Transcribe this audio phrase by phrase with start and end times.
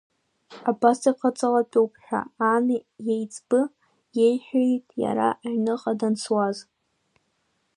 [0.69, 2.21] Абас иҟаҵалатәуп ҳәа
[2.53, 3.59] ани иеиҵбы
[4.17, 6.57] иеиҳәеит иара аҩныҟа данцуаз.